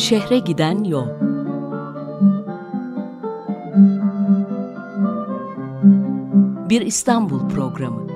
[0.00, 1.06] Şehre giden yol.
[6.68, 8.06] Bir İstanbul programı.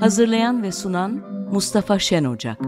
[0.00, 1.20] Hazırlayan ve sunan
[1.52, 2.67] Mustafa Şen Ocak.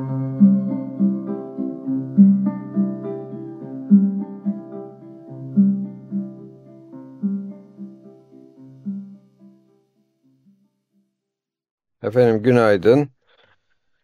[12.11, 13.09] Efendim günaydın.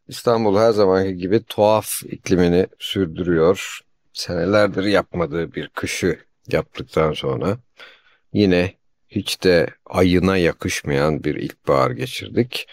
[0.09, 3.81] İstanbul her zamanki gibi tuhaf iklimini sürdürüyor.
[4.13, 7.59] Senelerdir yapmadığı bir kışı yaptıktan sonra
[8.33, 8.75] yine
[9.09, 12.69] hiç de ayına yakışmayan bir ilkbahar geçirdik.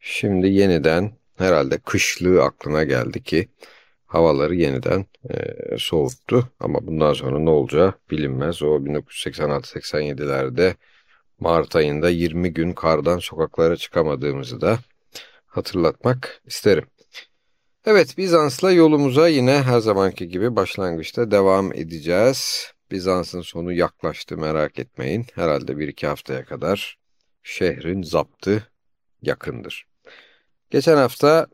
[0.00, 3.48] Şimdi yeniden herhalde kışlığı aklına geldi ki
[4.06, 5.34] havaları yeniden e,
[5.78, 6.48] soğuttu.
[6.60, 8.62] Ama bundan sonra ne olacağı bilinmez.
[8.62, 10.74] O 1986-87'lerde
[11.40, 14.78] Mart ayında 20 gün kardan sokaklara çıkamadığımızı da
[15.46, 16.86] hatırlatmak isterim.
[17.86, 22.72] Evet Bizans'la yolumuza yine her zamanki gibi başlangıçta devam edeceğiz.
[22.90, 25.26] Bizans'ın sonu yaklaştı merak etmeyin.
[25.34, 26.98] Herhalde bir iki haftaya kadar
[27.42, 28.68] şehrin zaptı
[29.22, 29.86] yakındır.
[30.70, 31.46] Geçen hafta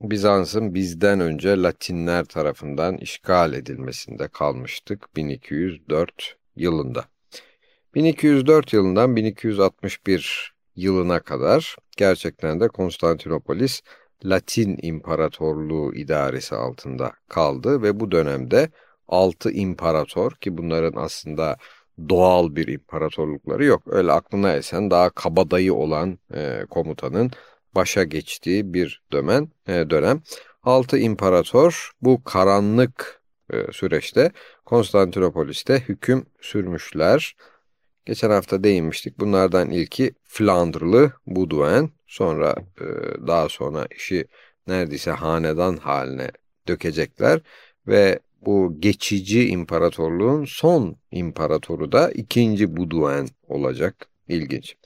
[0.00, 7.04] Bizans'ın bizden önce Latinler tarafından işgal edilmesinde kalmıştık 1204 yılında.
[7.96, 13.80] 1204 yılından 1261 yılına kadar gerçekten de Konstantinopolis
[14.24, 18.70] Latin İmparatorluğu idaresi altında kaldı ve bu dönemde
[19.08, 21.56] 6 imparator ki bunların aslında
[22.08, 23.82] doğal bir imparatorlukları yok.
[23.86, 27.30] Öyle aklına esen daha kabadayı olan e, komutanın
[27.74, 29.48] başa geçtiği bir dönem.
[29.68, 30.22] E, dönem.
[30.62, 34.32] 6 imparator bu karanlık e, süreçte
[34.64, 37.36] Konstantinopolis'te hüküm sürmüşler.
[38.06, 39.20] Geçen hafta değinmiştik.
[39.20, 41.90] Bunlardan ilki Flandrlı Buduen.
[42.06, 42.84] Sonra e,
[43.26, 44.26] daha sonra işi
[44.66, 46.30] neredeyse hanedan haline
[46.68, 47.40] dökecekler
[47.86, 54.08] ve bu geçici imparatorluğun son imparatoru da ikinci Buduen olacak.
[54.28, 54.76] İlginç.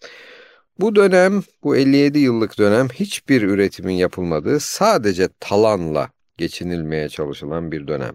[0.81, 8.15] Bu dönem, bu 57 yıllık dönem hiçbir üretimin yapılmadığı sadece talanla geçinilmeye çalışılan bir dönem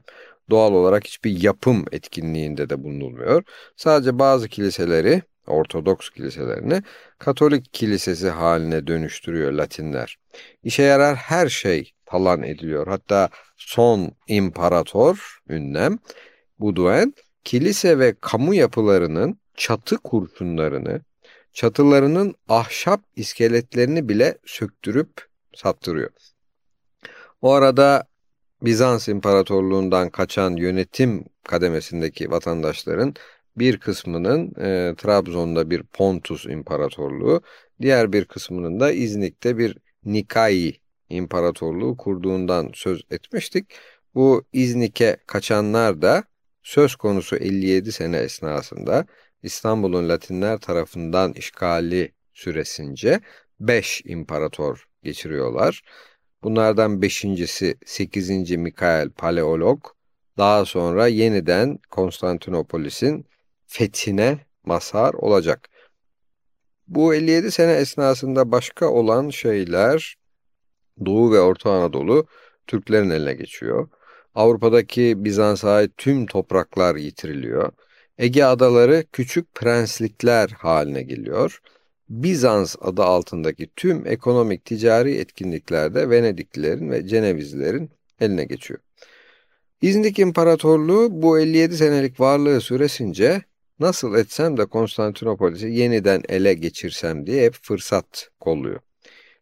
[0.49, 3.43] doğal olarak hiçbir yapım etkinliğinde de bulunulmuyor.
[3.75, 6.83] Sadece bazı kiliseleri, Ortodoks kiliselerini
[7.19, 10.17] Katolik kilisesi haline dönüştürüyor Latinler.
[10.63, 12.87] İşe yarar her şey talan ediliyor.
[12.87, 15.99] Hatta son imparator ünlem
[16.59, 17.13] Buduen
[17.43, 21.01] kilise ve kamu yapılarının çatı kurşunlarını,
[21.53, 26.09] çatılarının ahşap iskeletlerini bile söktürüp sattırıyor.
[27.41, 28.03] O arada
[28.65, 33.13] Bizans İmparatorluğundan kaçan yönetim kademesindeki vatandaşların
[33.57, 37.41] bir kısmının e, Trabzon'da bir Pontus İmparatorluğu,
[37.81, 43.73] diğer bir kısmının da İznik'te bir Nikai İmparatorluğu kurduğundan söz etmiştik.
[44.15, 46.23] Bu İznik'e kaçanlar da
[46.63, 49.05] söz konusu 57 sene esnasında
[49.43, 53.19] İstanbul'un Latinler tarafından işgali süresince
[53.59, 55.81] 5 imparator geçiriyorlar.
[56.45, 58.51] Bunlardan beşincisi 8.
[58.51, 59.79] Mikael Paleolog
[60.37, 63.25] daha sonra yeniden Konstantinopolis'in
[63.67, 65.69] fethine mazhar olacak.
[66.87, 70.15] Bu 57 sene esnasında başka olan şeyler
[71.05, 72.27] Doğu ve Orta Anadolu
[72.67, 73.89] Türklerin eline geçiyor.
[74.35, 77.71] Avrupa'daki Bizans'a ait tüm topraklar yitiriliyor.
[78.17, 81.61] Ege adaları küçük prenslikler haline geliyor.
[82.09, 87.89] Bizans adı altındaki tüm ekonomik ticari etkinliklerde Venediklilerin ve Cenevizlilerin
[88.19, 88.79] eline geçiyor.
[89.81, 93.41] İznik İmparatorluğu bu 57 senelik varlığı süresince
[93.79, 98.79] nasıl etsem de Konstantinopolis'i yeniden ele geçirsem diye hep fırsat kolluyor.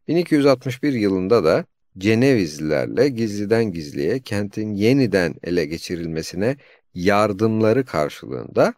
[0.07, 1.65] 1261 yılında da
[1.97, 6.57] Cenevizlilerle gizliden gizliye kentin yeniden ele geçirilmesine
[6.93, 8.73] yardımları karşılığında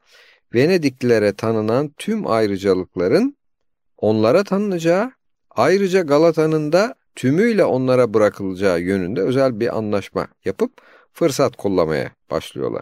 [0.54, 3.36] Venediklilere tanınan tüm ayrıcalıkların
[3.97, 5.12] onlara tanınacağı,
[5.50, 10.71] ayrıca Galata'nın da tümüyle onlara bırakılacağı yönünde özel bir anlaşma yapıp
[11.13, 12.81] fırsat kollamaya başlıyorlar.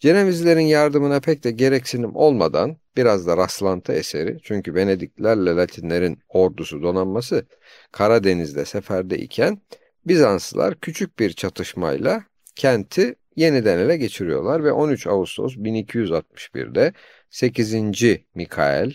[0.00, 7.46] Cenevizlerin yardımına pek de gereksinim olmadan biraz da rastlantı eseri çünkü Venediklerle Latinlerin ordusu donanması
[7.92, 9.60] Karadeniz'de seferde iken
[10.06, 12.24] Bizanslılar küçük bir çatışmayla
[12.56, 16.92] kenti yeniden ele geçiriyorlar ve 13 Ağustos 1261'de
[17.30, 17.74] 8.
[18.34, 18.94] Mikael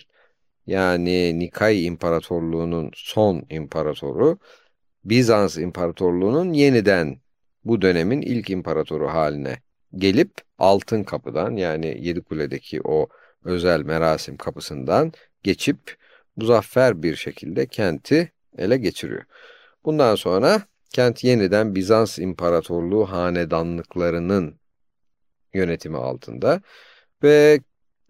[0.67, 4.37] yani Nikay İmparatorluğu'nun son imparatoru,
[5.05, 7.21] Bizans İmparatorluğu'nun yeniden
[7.65, 9.57] bu dönemin ilk imparatoru haline
[9.95, 13.07] gelip Altın Kapı'dan yani Yedikule'deki o
[13.43, 15.11] özel merasim kapısından
[15.43, 15.97] geçip
[16.35, 19.23] muzaffer bir şekilde kenti ele geçiriyor.
[19.85, 24.59] Bundan sonra kent yeniden Bizans İmparatorluğu hanedanlıklarının
[25.53, 26.61] yönetimi altında
[27.23, 27.59] ve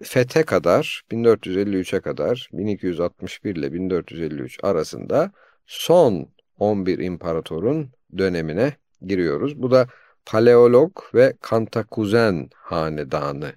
[0.04, 5.32] fethe kadar 1453'e kadar 1261 ile 1453 arasında
[5.68, 6.30] son
[6.60, 9.62] 11 imparatorun dönemine giriyoruz.
[9.62, 9.88] Bu da
[10.26, 13.54] Paleolog ve Kantakuzen hanedanı.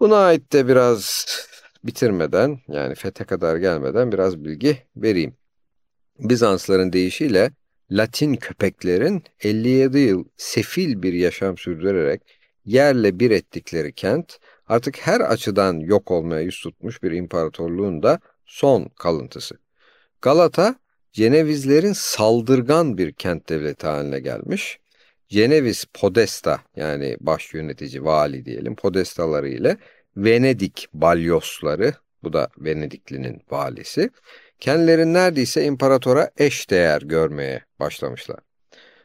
[0.00, 1.26] Buna ait de biraz
[1.84, 5.36] bitirmeden yani fethe kadar gelmeden biraz bilgi vereyim.
[6.18, 7.50] Bizansların deyişiyle
[7.90, 12.22] Latin köpeklerin 57 yıl sefil bir yaşam sürdürerek
[12.64, 18.84] yerle bir ettikleri kent artık her açıdan yok olmaya yüz tutmuş bir imparatorluğun da son
[18.84, 19.58] kalıntısı.
[20.22, 20.74] Galata,
[21.12, 24.78] Cenevizlerin saldırgan bir kent devleti haline gelmiş.
[25.28, 29.76] Ceneviz Podesta yani baş yönetici, vali diyelim, Podestaları ile
[30.16, 34.10] Venedik balyosları, bu da Venediklinin valisi,
[34.60, 38.38] kendilerini neredeyse imparatora eş değer görmeye başlamışlar.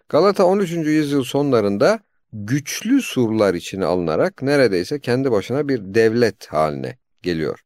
[0.10, 0.72] Galata 13.
[0.72, 2.00] yüzyıl sonlarında
[2.34, 7.60] güçlü surlar içine alınarak neredeyse kendi başına bir devlet haline geliyor.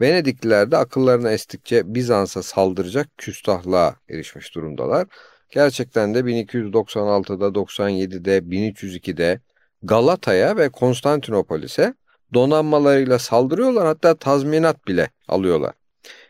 [0.00, 5.06] Venedikliler de akıllarına estikçe Bizans'a saldıracak küstahlığa erişmiş durumdalar.
[5.50, 9.40] Gerçekten de 1296'da, 97'de, 1302'de
[9.82, 11.94] Galata'ya ve Konstantinopolis'e
[12.34, 15.72] donanmalarıyla saldırıyorlar hatta tazminat bile alıyorlar.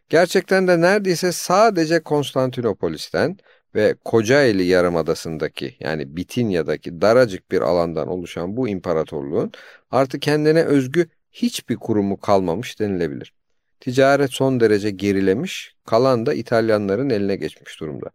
[0.08, 3.36] Gerçekten de neredeyse sadece Konstantinopolis'ten
[3.74, 9.52] ve Kocaeli Yarımadası'ndaki yani Bitinya'daki daracık bir alandan oluşan bu imparatorluğun
[9.90, 13.32] artık kendine özgü hiçbir kurumu kalmamış denilebilir.
[13.80, 18.10] Ticaret son derece gerilemiş, kalan da İtalyanların eline geçmiş durumda.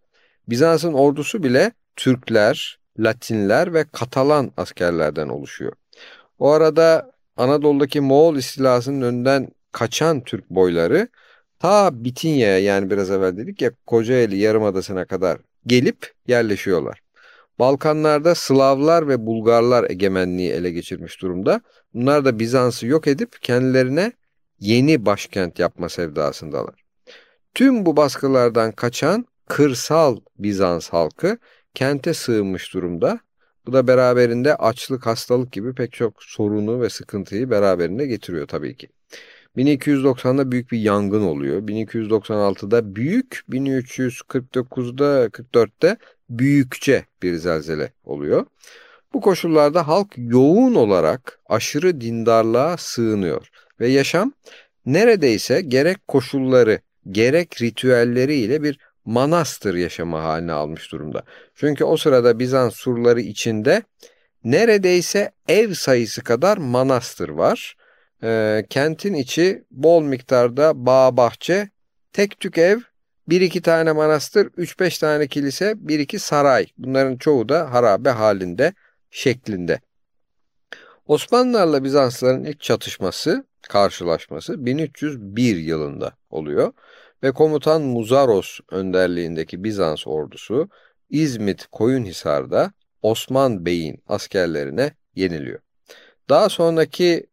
[0.49, 5.73] Bizans'ın ordusu bile Türkler, Latinler ve Katalan askerlerden oluşuyor.
[6.39, 11.07] O arada Anadolu'daki Moğol istilasının önünden kaçan Türk boyları
[11.59, 17.01] ta Bitinya'ya yani biraz evvel dedik ya Kocaeli Yarımadası'na kadar gelip yerleşiyorlar.
[17.59, 21.61] Balkanlarda Slavlar ve Bulgarlar egemenliği ele geçirmiş durumda.
[21.93, 24.11] Bunlar da Bizans'ı yok edip kendilerine
[24.59, 26.83] yeni başkent yapma sevdasındalar.
[27.53, 31.37] Tüm bu baskılardan kaçan kırsal Bizans halkı
[31.73, 33.19] kente sığınmış durumda.
[33.65, 38.87] Bu da beraberinde açlık, hastalık gibi pek çok sorunu ve sıkıntıyı beraberinde getiriyor tabii ki.
[39.57, 41.61] 1290'da büyük bir yangın oluyor.
[41.61, 45.97] 1296'da büyük, 1349'da 44'te
[46.29, 48.45] büyükçe bir zelzele oluyor.
[49.13, 53.49] Bu koşullarda halk yoğun olarak aşırı dindarlığa sığınıyor
[53.79, 54.33] ve yaşam
[54.85, 56.79] neredeyse gerek koşulları
[57.11, 61.23] gerek ritüelleriyle bir manastır yaşamı haline almış durumda.
[61.55, 63.81] Çünkü o sırada Bizans surları içinde
[64.43, 67.75] neredeyse ev sayısı kadar manastır var.
[68.23, 71.69] E, kentin içi bol miktarda bağ bahçe,
[72.13, 72.79] tek tük ev,
[73.29, 76.67] bir iki tane manastır, üç beş tane kilise, bir iki saray.
[76.77, 78.73] Bunların çoğu da harabe halinde,
[79.11, 79.79] şeklinde.
[81.05, 86.73] Osmanlılarla Bizansların ilk çatışması, karşılaşması 1301 yılında oluyor
[87.23, 90.69] ve komutan Muzaros önderliğindeki Bizans ordusu
[91.09, 92.71] İzmit Koyunhisar'da
[93.01, 95.59] Osman Bey'in askerlerine yeniliyor.
[96.29, 97.27] Daha sonraki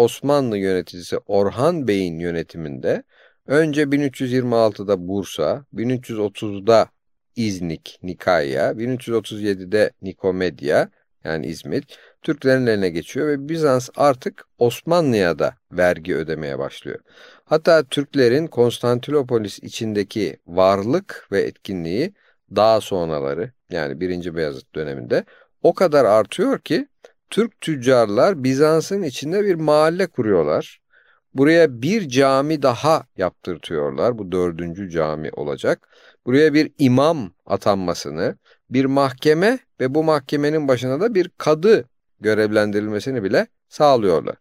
[0.00, 3.02] Osmanlı yöneticisi Orhan Bey'in yönetiminde
[3.46, 6.88] önce 1326'da Bursa, 1330'da
[7.36, 10.88] İznik, Nikaya, 1337'de Nikomedya
[11.24, 11.84] yani İzmit
[12.22, 16.98] Türklerin eline geçiyor ve Bizans artık Osmanlı'ya da vergi ödemeye başlıyor.
[17.44, 22.14] Hatta Türklerin Konstantinopolis içindeki varlık ve etkinliği
[22.56, 24.34] daha sonraları yani 1.
[24.36, 25.24] Beyazıt döneminde
[25.62, 26.86] o kadar artıyor ki
[27.30, 30.80] Türk tüccarlar Bizans'ın içinde bir mahalle kuruyorlar.
[31.34, 34.18] Buraya bir cami daha yaptırtıyorlar.
[34.18, 35.88] Bu dördüncü cami olacak.
[36.26, 38.36] Buraya bir imam atanmasını,
[38.70, 41.84] bir mahkeme ve bu mahkemenin başına da bir kadı
[42.20, 44.36] görevlendirilmesini bile sağlıyorlar.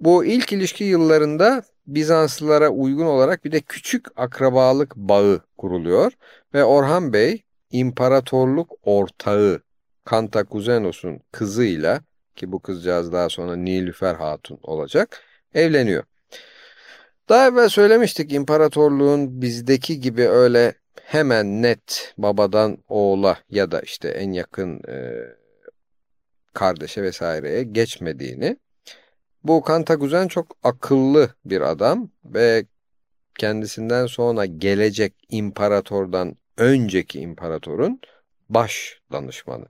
[0.00, 6.12] Bu ilk ilişki yıllarında Bizanslılara uygun olarak bir de küçük akrabalık bağı kuruluyor
[6.54, 9.62] ve Orhan Bey imparatorluk ortağı
[10.04, 12.00] Kantakuzenos'un kızıyla
[12.36, 15.20] ki bu kızcağız daha sonra Nilüfer Hatun olacak
[15.54, 16.04] evleniyor.
[17.28, 24.32] Daha evvel söylemiştik imparatorluğun bizdeki gibi öyle hemen net babadan oğula ya da işte en
[24.32, 25.12] yakın e,
[26.54, 28.56] kardeşe vesaireye geçmediğini.
[29.44, 32.66] Bu Kantakuzen çok akıllı bir adam ve
[33.38, 38.00] kendisinden sonra gelecek imparatordan önceki imparatorun
[38.48, 39.66] baş danışmanı.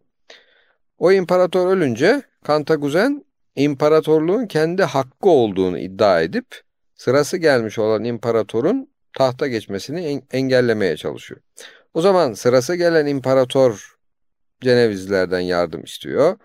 [1.02, 3.25] O imparator ölünce Kantakuzen
[3.56, 6.61] imparatorluğun kendi hakkı olduğunu iddia edip
[6.94, 11.40] sırası gelmiş olan imparatorun tahta geçmesini engellemeye çalışıyor.
[11.94, 13.97] O zaman sırası gelen imparator
[14.61, 16.37] Cenevizlilerden yardım istiyor.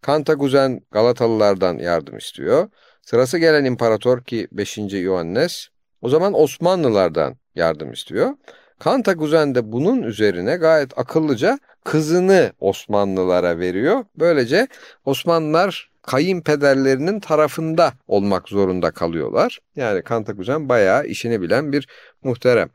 [0.00, 2.68] Kantakuzen Galatalılardan yardım istiyor.
[3.02, 4.78] Sırası gelen imparator ki 5.
[4.92, 5.68] Yohannes
[6.02, 8.30] o zaman Osmanlılardan yardım istiyor.
[8.78, 14.04] Kantakuzen de bunun üzerine gayet akıllıca kızını Osmanlılara veriyor.
[14.18, 14.68] Böylece
[15.04, 19.58] Osmanlılar kayınpederlerinin tarafında olmak zorunda kalıyorlar.
[19.76, 21.88] Yani Kantakuzen bayağı işini bilen bir
[22.22, 22.68] muhterem.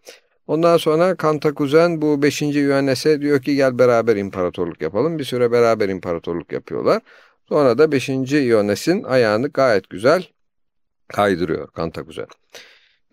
[0.47, 2.41] Ondan sonra Kantakuzen bu 5.
[2.41, 5.19] Yuhannes'e diyor ki gel beraber imparatorluk yapalım.
[5.19, 7.01] Bir süre beraber imparatorluk yapıyorlar.
[7.49, 8.09] Sonra da 5.
[8.09, 10.27] Yuhannes'in ayağını gayet güzel
[11.07, 12.27] kaydırıyor Kantakuzen.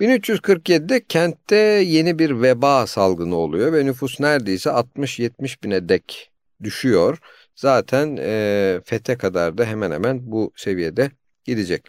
[0.01, 6.31] 1347'de kentte yeni bir veba salgını oluyor ve nüfus neredeyse 60-70 bine dek
[6.63, 7.19] düşüyor.
[7.55, 11.11] Zaten e, fete kadar da hemen hemen bu seviyede
[11.45, 11.87] gidecek.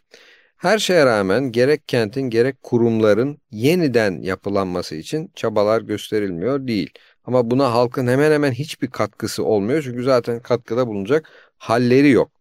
[0.57, 6.89] Her şeye rağmen gerek kentin gerek kurumların yeniden yapılanması için çabalar gösterilmiyor değil.
[7.25, 12.31] Ama buna halkın hemen hemen hiçbir katkısı olmuyor çünkü zaten katkıda bulunacak halleri yok.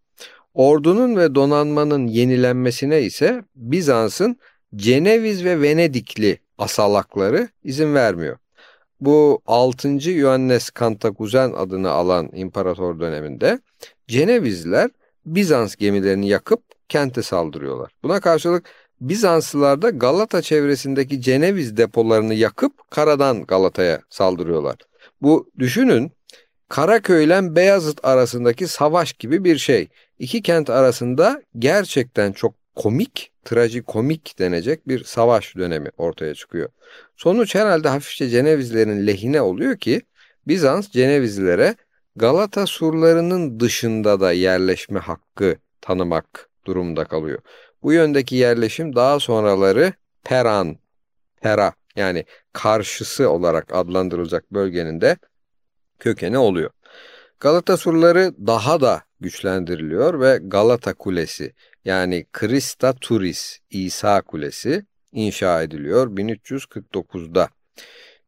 [0.54, 4.38] Ordunun ve donanmanın yenilenmesine ise Bizans'ın
[4.74, 8.38] Ceneviz ve Venedikli asalakları izin vermiyor.
[9.00, 9.88] Bu 6.
[10.10, 13.60] Ioannes Kantakuzen adını alan imparator döneminde
[14.08, 14.90] Cenevizler
[15.26, 17.92] Bizans gemilerini yakıp kente saldırıyorlar.
[18.02, 18.70] Buna karşılık
[19.00, 24.76] Bizanslılar da Galata çevresindeki Ceneviz depolarını yakıp karadan Galata'ya saldırıyorlar.
[25.22, 26.12] Bu düşünün
[26.68, 29.88] Karaköy ile Beyazıt arasındaki savaş gibi bir şey.
[30.18, 36.68] İki kent arasında gerçekten çok komik, trajikomik denecek bir savaş dönemi ortaya çıkıyor.
[37.16, 40.02] Sonuç herhalde hafifçe Cenevizlerin lehine oluyor ki
[40.46, 41.76] Bizans Cenevizlilere
[42.16, 47.38] Galata surlarının dışında da yerleşme hakkı tanımak durumunda kalıyor.
[47.82, 49.92] Bu yöndeki yerleşim daha sonraları
[50.24, 50.76] Peran,
[51.40, 55.16] Pera yani karşısı olarak adlandırılacak bölgenin de
[55.98, 56.70] kökeni oluyor.
[57.40, 61.52] Galata surları daha da güçlendiriliyor ve Galata Kulesi
[61.84, 67.48] yani Krista Turis İsa Kulesi inşa ediliyor 1349'da.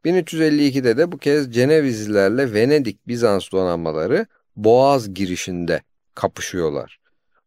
[0.05, 5.81] 1352'de de bu kez Cenevizlilerle Venedik Bizans donanmaları Boğaz girişinde
[6.15, 6.99] kapışıyorlar.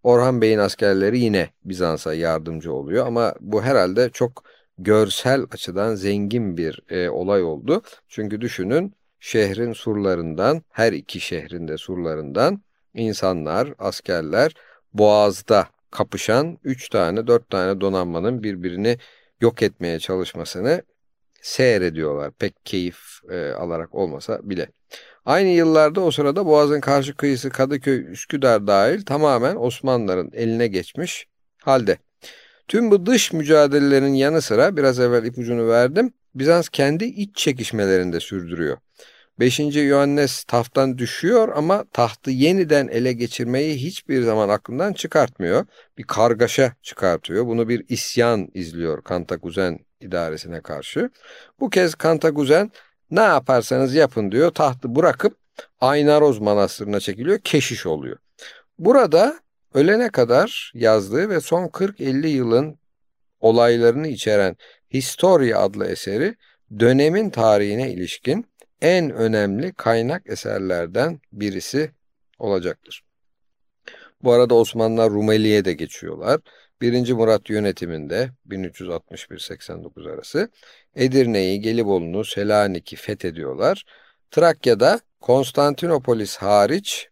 [0.02, 4.44] Orhan Bey'in askerleri yine Bizans'a yardımcı oluyor ama bu herhalde çok
[4.78, 7.82] görsel açıdan zengin bir e, olay oldu.
[8.08, 12.62] Çünkü düşünün şehrin surlarından, her iki şehrin de surlarından
[12.94, 14.54] insanlar, askerler
[14.94, 18.98] Boğaz'da kapışan 3 tane 4 tane donanmanın birbirini
[19.40, 20.82] yok etmeye çalışmasını
[21.42, 22.30] seyrediyorlar.
[22.38, 22.98] Pek keyif
[23.30, 24.68] e, alarak olmasa bile.
[25.24, 31.26] Aynı yıllarda o sırada Boğaz'ın karşı kıyısı Kadıköy, Üsküdar dahil tamamen Osmanlıların eline geçmiş
[31.58, 31.98] halde.
[32.68, 36.12] Tüm bu dış mücadelelerin yanı sıra biraz evvel ipucunu verdim.
[36.34, 38.76] Bizans kendi iç çekişmelerini de sürdürüyor.
[39.40, 39.60] 5.
[39.76, 45.66] Yohannes tahttan düşüyor ama tahtı yeniden ele geçirmeyi hiçbir zaman aklından çıkartmıyor.
[45.98, 47.46] Bir kargaşa çıkartıyor.
[47.46, 51.10] Bunu bir isyan izliyor Kantakuzen idaresine karşı.
[51.60, 52.70] Bu kez Kantakuzen
[53.10, 54.50] ne yaparsanız yapın diyor.
[54.50, 55.36] Tahtı bırakıp
[55.80, 57.38] Aynaroz Manastırı'na çekiliyor.
[57.38, 58.16] Keşiş oluyor.
[58.78, 59.40] Burada
[59.74, 62.78] ölene kadar yazdığı ve son 40-50 yılın
[63.40, 64.56] olaylarını içeren
[64.90, 66.36] Historia adlı eseri
[66.80, 68.46] dönemin tarihine ilişkin
[68.82, 71.90] en önemli kaynak eserlerden birisi
[72.38, 73.02] olacaktır.
[74.22, 76.40] Bu arada Osmanlılar Rumeli'ye de geçiyorlar.
[76.80, 77.12] 1.
[77.12, 80.48] Murat yönetiminde 1361-89 arası
[80.96, 83.84] Edirne'yi, Gelibolu'nu, Selanik'i fethediyorlar.
[84.30, 87.08] Trakya'da Konstantinopolis hariç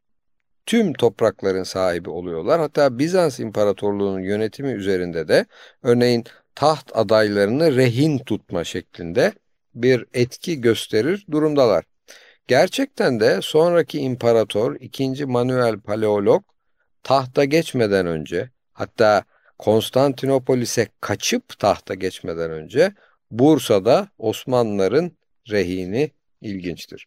[0.66, 2.60] tüm toprakların sahibi oluyorlar.
[2.60, 5.46] Hatta Bizans İmparatorluğu'nun yönetimi üzerinde de
[5.82, 6.24] örneğin
[6.54, 9.32] taht adaylarını rehin tutma şeklinde
[9.74, 11.84] bir etki gösterir durumdalar.
[12.46, 15.26] Gerçekten de sonraki imparator 2.
[15.26, 16.44] Manuel Paleolog
[17.02, 19.24] tahta geçmeden önce hatta
[19.58, 22.94] Konstantinopolis'e kaçıp tahta geçmeden önce
[23.30, 25.12] Bursa'da Osmanlıların
[25.50, 26.10] rehini
[26.40, 27.06] ilginçtir.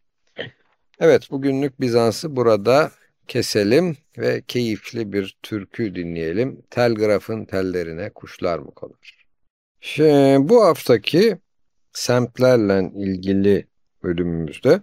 [0.99, 2.91] Evet bugünlük Bizans'ı burada
[3.27, 6.61] keselim ve keyifli bir türkü dinleyelim.
[6.69, 9.23] Telgrafın tellerine kuşlar mı konur?
[9.81, 11.37] Şimdi bu haftaki
[11.93, 13.67] semtlerle ilgili
[14.03, 14.81] bölümümüzde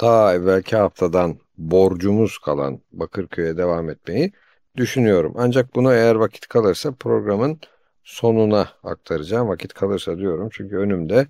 [0.00, 4.32] daha evvelki haftadan borcumuz kalan Bakırköy'e devam etmeyi
[4.76, 5.34] düşünüyorum.
[5.36, 7.60] Ancak bunu eğer vakit kalırsa programın
[8.04, 9.48] sonuna aktaracağım.
[9.48, 11.26] Vakit kalırsa diyorum çünkü önümde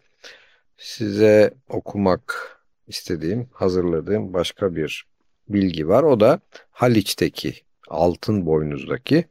[0.76, 5.06] size okumak istediğim, hazırladığım başka bir
[5.48, 6.02] bilgi var.
[6.02, 7.54] O da Haliç'teki
[7.88, 9.24] altın boynuzdaki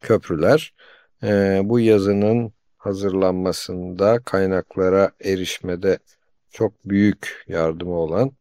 [0.00, 0.74] köprüler.
[1.22, 5.98] Ee, bu yazının hazırlanmasında kaynaklara erişmede
[6.50, 8.32] çok büyük yardımı olan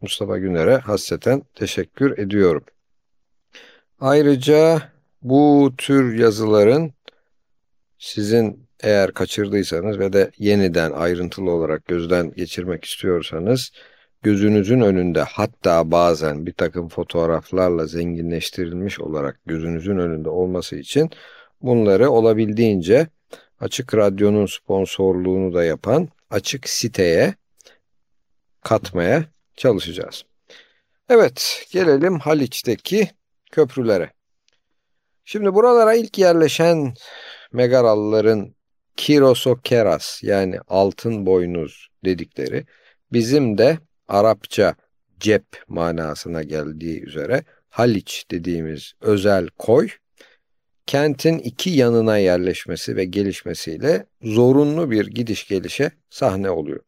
[0.00, 2.64] Mustafa Güner'e hasreten teşekkür ediyorum.
[4.00, 4.82] Ayrıca
[5.22, 6.92] bu tür yazıların
[7.98, 13.70] sizin eğer kaçırdıysanız ve de yeniden ayrıntılı olarak gözden geçirmek istiyorsanız
[14.22, 21.10] gözünüzün önünde hatta bazen bir takım fotoğraflarla zenginleştirilmiş olarak gözünüzün önünde olması için
[21.62, 23.06] bunları olabildiğince
[23.60, 27.34] Açık Radyo'nun sponsorluğunu da yapan açık siteye
[28.62, 29.24] katmaya
[29.56, 30.24] çalışacağız.
[31.08, 33.10] Evet, gelelim Haliç'teki
[33.52, 34.12] köprülere.
[35.24, 36.94] Şimdi buralara ilk yerleşen
[37.52, 38.54] Megaralıların
[38.96, 42.66] Kirosokeras yani altın boynuz dedikleri
[43.12, 44.74] bizim de Arapça
[45.20, 49.88] cep manasına geldiği üzere Haliç dediğimiz özel koy
[50.86, 56.80] kentin iki yanına yerleşmesi ve gelişmesiyle zorunlu bir gidiş gelişe sahne oluyor.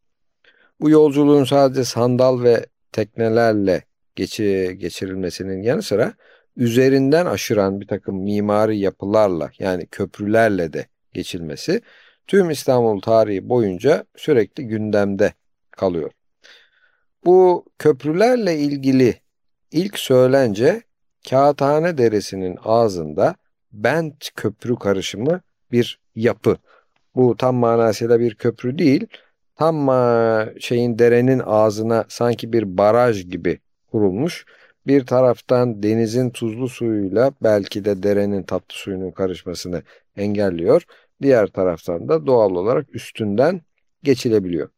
[0.80, 3.82] Bu yolculuğun sadece sandal ve teknelerle
[4.16, 6.14] geçi, geçirilmesinin yanı sıra
[6.56, 11.80] üzerinden aşıran bir takım mimari yapılarla yani köprülerle de geçilmesi
[12.26, 15.32] tüm İstanbul tarihi boyunca sürekli gündemde
[15.70, 16.10] kalıyor.
[17.24, 19.14] Bu köprülerle ilgili
[19.70, 20.82] ilk söylence
[21.30, 23.34] Kağıthane Deresi'nin ağzında
[23.72, 25.40] bent köprü karışımı
[25.72, 26.56] bir yapı.
[27.14, 29.06] Bu tam manasıyla bir köprü değil,
[29.56, 29.86] tam
[30.60, 33.58] şeyin derenin ağzına sanki bir baraj gibi
[33.92, 34.46] kurulmuş.
[34.86, 39.82] Bir taraftan denizin tuzlu suyuyla belki de derenin tatlı suyunun karışmasını
[40.16, 40.82] engelliyor.
[41.22, 43.60] Diğer taraftan da doğal olarak üstünden
[44.02, 44.68] geçilebiliyor.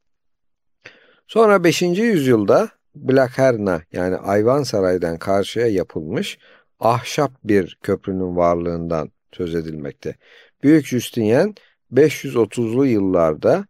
[1.27, 1.83] Sonra 5.
[1.83, 6.39] yüzyılda Blakerna yani Ayvansaray'dan karşıya yapılmış
[6.81, 10.17] ahşap bir köprünün varlığından söz edilmekte.
[10.63, 11.55] Büyük Justinian
[11.93, 13.67] 530'lu yıllarda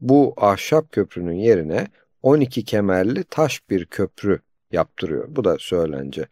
[0.00, 1.88] bu ahşap köprünün yerine
[2.22, 4.40] 12 kemerli taş bir köprü
[4.72, 5.26] yaptırıyor.
[5.28, 6.26] Bu da söylence.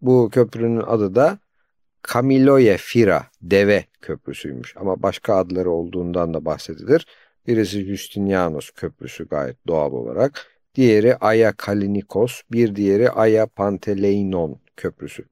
[0.00, 1.38] Bu köprünün adı da
[2.02, 4.76] Kamiloye Fira, deve köprüsüymüş.
[4.76, 7.06] Ama başka adları olduğundan da bahsedilir.
[7.46, 10.51] Birisi Justinianus köprüsü gayet doğal olarak.
[10.74, 15.24] Diğeri Aya Kalinikos, bir diğeri Aya Panteleinon köprüsü.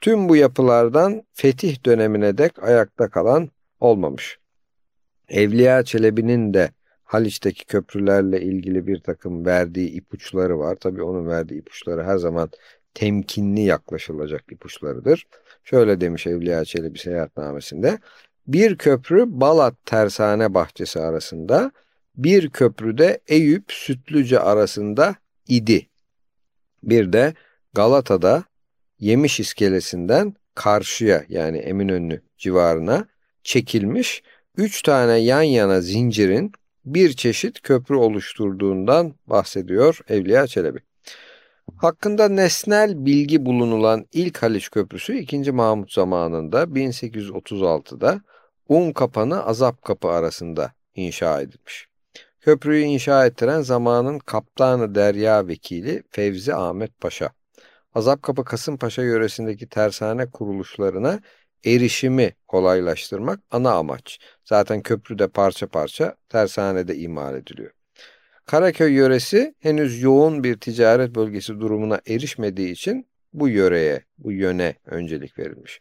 [0.00, 4.38] Tüm bu yapılardan fetih dönemine dek ayakta kalan olmamış.
[5.28, 6.70] Evliya Çelebi'nin de
[7.04, 10.76] Haliç'teki köprülerle ilgili bir takım verdiği ipuçları var.
[10.80, 12.50] Tabii onun verdiği ipuçları her zaman
[12.94, 15.26] temkinli yaklaşılacak ipuçlarıdır.
[15.64, 17.98] Şöyle demiş Evliya Çelebi seyahatnamesinde.
[18.46, 21.72] Bir köprü Balat Tersane Bahçesi arasında,
[22.16, 25.14] bir köprü de Eyüp Sütlüce arasında
[25.48, 25.86] idi.
[26.82, 27.34] Bir de
[27.72, 28.44] Galata'da
[28.98, 33.06] Yemiş iskelesinden karşıya yani Eminönü civarına
[33.42, 34.22] çekilmiş
[34.56, 36.52] üç tane yan yana zincirin
[36.84, 40.78] bir çeşit köprü oluşturduğundan bahsediyor Evliya Çelebi.
[41.76, 45.52] Hakkında nesnel bilgi bulunulan ilk Haliç Köprüsü 2.
[45.52, 48.20] Mahmut zamanında 1836'da
[48.68, 51.91] Un Kapanı Azap Kapı arasında inşa edilmiş.
[52.42, 57.30] Köprüyü inşa ettiren zamanın kaptanı derya vekili Fevzi Ahmet Paşa.
[57.94, 61.20] Azapkapı Kasımpaşa yöresindeki tersane kuruluşlarına
[61.64, 64.18] erişimi kolaylaştırmak ana amaç.
[64.44, 67.70] Zaten köprü de parça parça tersanede imal ediliyor.
[68.46, 75.38] Karaköy yöresi henüz yoğun bir ticaret bölgesi durumuna erişmediği için bu yöreye, bu yöne öncelik
[75.38, 75.80] verilmiş.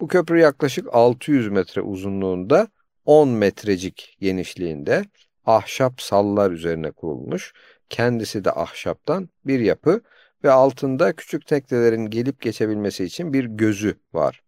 [0.00, 2.68] Bu köprü yaklaşık 600 metre uzunluğunda
[3.04, 5.04] 10 metrecik genişliğinde
[5.46, 7.52] ahşap sallar üzerine kurulmuş.
[7.88, 10.00] Kendisi de ahşaptan bir yapı
[10.44, 14.42] ve altında küçük teknelerin gelip geçebilmesi için bir gözü var.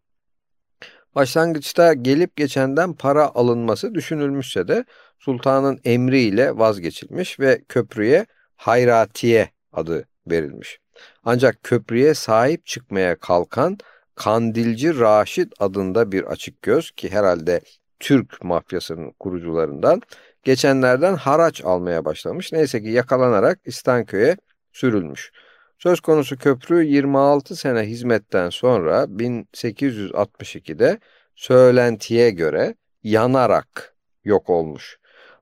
[1.15, 4.85] Başlangıçta gelip geçenden para alınması düşünülmüşse de
[5.19, 8.27] sultanın emriyle vazgeçilmiş ve köprüye
[8.57, 10.79] Hayratiye adı verilmiş.
[11.25, 13.79] Ancak köprüye sahip çıkmaya kalkan
[14.15, 17.61] Kandilci Raşid adında bir açık göz ki herhalde
[18.01, 20.03] Türk mafyasının kurucularından
[20.45, 22.53] geçenlerden haraç almaya başlamış.
[22.53, 24.37] Neyse ki yakalanarak İstanköy'e
[24.73, 25.33] sürülmüş.
[25.79, 30.99] Söz konusu köprü 26 sene hizmetten sonra 1862'de
[31.35, 34.99] söylentiye göre yanarak yok olmuş.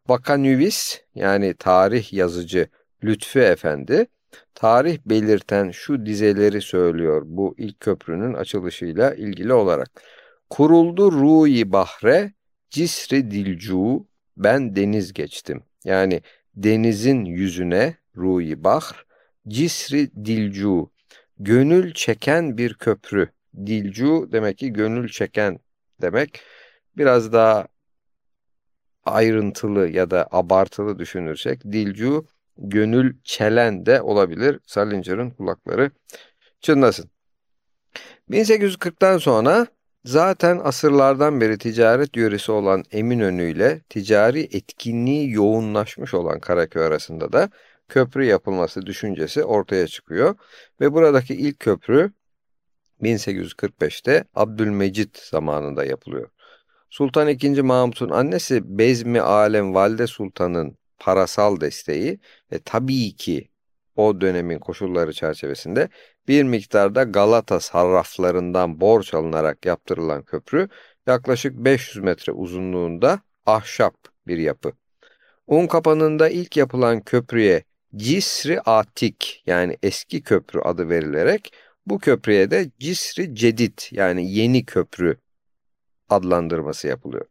[0.08, 2.68] Vakanüvis yani tarih yazıcı
[3.04, 4.06] Lütfü Efendi
[4.54, 10.02] tarih belirten şu dizeleri söylüyor bu ilk köprünün açılışıyla ilgili olarak.
[10.50, 12.32] Kuruldu ruyi bahre,
[12.70, 15.62] cisri dilcu, ben deniz geçtim.
[15.84, 16.22] Yani
[16.54, 19.06] denizin yüzüne ruyi bahr,
[19.48, 20.90] Cisri Dilcu,
[21.38, 23.28] gönül çeken bir köprü.
[23.56, 25.58] Dilcu demek ki gönül çeken
[26.00, 26.40] demek.
[26.96, 27.68] Biraz daha
[29.04, 32.26] ayrıntılı ya da abartılı düşünürsek dilcu
[32.58, 34.60] gönül çelen de olabilir.
[34.66, 35.90] Salinger'ın kulakları
[36.60, 37.10] çınlasın.
[38.30, 39.66] 1840'tan sonra
[40.04, 47.50] zaten asırlardan beri ticaret yöresi olan Eminönü ile ticari etkinliği yoğunlaşmış olan Karaköy arasında da
[47.88, 50.34] köprü yapılması düşüncesi ortaya çıkıyor.
[50.80, 52.12] Ve buradaki ilk köprü
[53.02, 56.30] 1845'te Abdülmecit zamanında yapılıyor.
[56.90, 57.62] Sultan II.
[57.62, 62.20] Mahmut'un annesi Bezmi Alem Valide Sultan'ın parasal desteği
[62.52, 63.51] ve tabii ki
[63.96, 65.88] o dönemin koşulları çerçevesinde
[66.28, 70.68] bir miktarda Galata sarraflarından borç alınarak yaptırılan köprü
[71.07, 73.94] yaklaşık 500 metre uzunluğunda ahşap
[74.26, 74.72] bir yapı.
[75.46, 77.64] Un kapanında ilk yapılan köprüye
[77.96, 81.52] Cisri Atik yani eski köprü adı verilerek
[81.87, 85.16] bu köprüye de Cisri Cedid yani yeni köprü
[86.09, 87.26] adlandırması yapılıyor.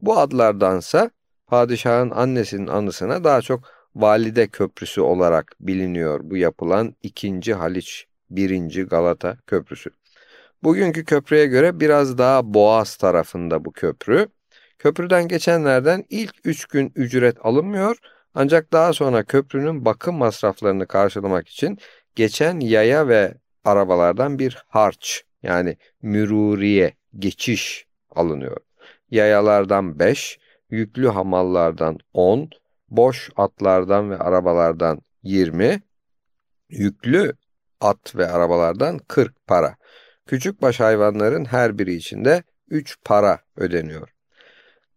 [0.00, 1.10] Bu adlardansa
[1.46, 7.54] padişahın annesinin anısına daha çok Valide Köprüsü olarak biliniyor bu yapılan 2.
[7.54, 8.84] Haliç 1.
[8.86, 9.90] Galata Köprüsü.
[10.62, 14.28] Bugünkü köprüye göre biraz daha Boğaz tarafında bu köprü.
[14.78, 17.96] Köprüden geçenlerden ilk 3 gün ücret alınmıyor
[18.34, 21.78] ancak daha sonra köprünün bakım masraflarını karşılamak için
[22.14, 28.56] geçen yaya ve arabalardan bir harç yani müruriye, geçiş alınıyor.
[29.10, 30.38] Yayalardan 5,
[30.70, 32.50] yüklü hamallardan 10,
[32.96, 35.82] boş atlardan ve arabalardan 20,
[36.68, 37.32] yüklü
[37.80, 39.76] at ve arabalardan 40 para.
[40.26, 44.08] Küçük baş hayvanların her biri için de 3 para ödeniyor.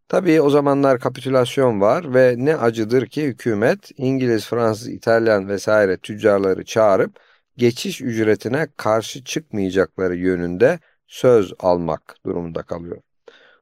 [0.10, 6.66] Tabii o zamanlar kapitülasyon var ve ne acıdır ki hükümet İngiliz, Fransız, İtalyan vesaire tüccarları
[6.66, 7.20] çağırıp
[7.58, 13.02] geçiş ücretine karşı çıkmayacakları yönünde söz almak durumunda kalıyor.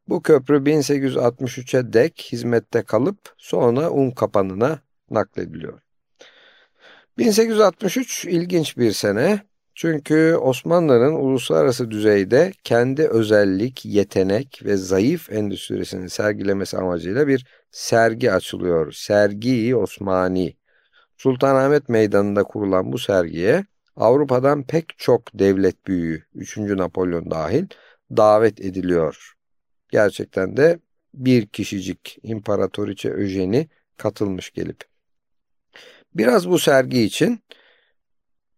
[0.08, 5.80] Bu köprü 1863'e dek hizmette kalıp sonra un kapanına naklediliyor.
[7.18, 9.39] 1863 ilginç bir sene.
[9.76, 18.91] Çünkü Osmanlı'nın uluslararası düzeyde kendi özellik, yetenek ve zayıf endüstrisini sergilemesi amacıyla bir sergi açılıyor.
[18.91, 20.58] Sergi Osmani.
[21.18, 23.65] Sultanahmet Meydanı'nda kurulan bu sergiye
[23.96, 26.58] Avrupa'dan pek çok devlet büyüğü, 3.
[26.58, 27.65] Napolyon dahil,
[28.18, 29.35] davet ediliyor.
[29.95, 30.79] Gerçekten de
[31.13, 34.84] bir kişicik İmparatoriçe Öjeni katılmış gelip.
[36.15, 37.39] Biraz bu sergi için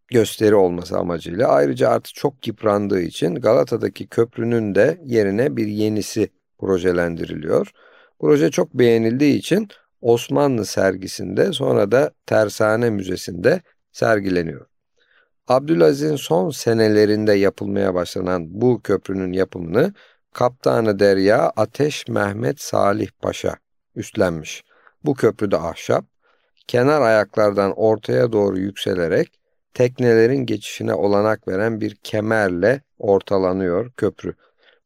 [0.07, 7.71] gösteri olması amacıyla ayrıca artık çok yıprandığı için Galata'daki köprünün de yerine bir yenisi projelendiriliyor.
[8.19, 9.67] Proje çok beğenildiği için
[10.01, 14.65] Osmanlı sergisinde sonra da Tersane Müzesi'nde sergileniyor.
[15.47, 19.93] Abdülaziz'in son senelerinde yapılmaya başlanan bu köprünün yapımını
[20.37, 23.55] Kaptanı Derya Ateş Mehmet Salih Paşa
[23.95, 24.63] üstlenmiş.
[25.03, 26.05] Bu köprüde ahşap,
[26.67, 29.39] kenar ayaklardan ortaya doğru yükselerek
[29.73, 34.33] teknelerin geçişine olanak veren bir kemerle ortalanıyor köprü.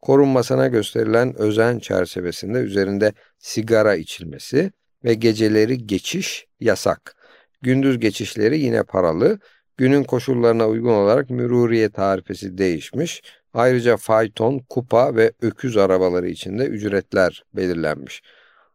[0.02, 4.72] Korunmasına gösterilen özen çerçevesinde üzerinde sigara içilmesi
[5.04, 7.16] ve geceleri geçiş yasak.
[7.62, 9.40] Gündüz geçişleri yine paralı.
[9.78, 13.22] Günün koşullarına uygun olarak müruriye tarifesi değişmiş.
[13.54, 18.22] Ayrıca fayton, kupa ve öküz arabaları için de ücretler belirlenmiş.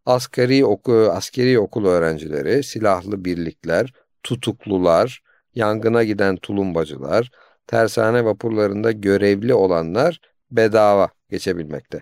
[0.06, 5.22] Askeri, oku, askeri okul öğrencileri, silahlı birlikler, tutuklular,
[5.54, 7.30] yangına giden tulumbacılar,
[7.66, 12.00] tersane vapurlarında görevli olanlar bedava geçebilmekte.